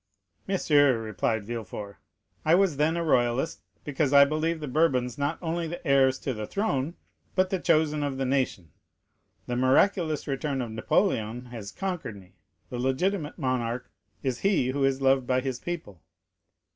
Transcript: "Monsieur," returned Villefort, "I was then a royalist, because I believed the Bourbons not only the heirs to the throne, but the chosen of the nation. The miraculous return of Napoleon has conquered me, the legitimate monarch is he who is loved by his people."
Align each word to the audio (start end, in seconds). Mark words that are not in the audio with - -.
"Monsieur," 0.47 0.97
returned 0.99 1.45
Villefort, 1.45 1.97
"I 2.43 2.55
was 2.55 2.77
then 2.77 2.97
a 2.97 3.03
royalist, 3.03 3.61
because 3.83 4.13
I 4.13 4.25
believed 4.25 4.59
the 4.59 4.67
Bourbons 4.67 5.15
not 5.15 5.37
only 5.43 5.67
the 5.67 5.87
heirs 5.87 6.17
to 6.21 6.33
the 6.33 6.47
throne, 6.47 6.95
but 7.35 7.51
the 7.51 7.59
chosen 7.59 8.01
of 8.01 8.17
the 8.17 8.25
nation. 8.25 8.71
The 9.45 9.55
miraculous 9.55 10.25
return 10.25 10.59
of 10.59 10.71
Napoleon 10.71 11.45
has 11.51 11.71
conquered 11.71 12.15
me, 12.15 12.33
the 12.71 12.79
legitimate 12.79 13.37
monarch 13.37 13.91
is 14.23 14.39
he 14.39 14.69
who 14.69 14.83
is 14.85 15.03
loved 15.03 15.27
by 15.27 15.39
his 15.39 15.59
people." 15.59 16.01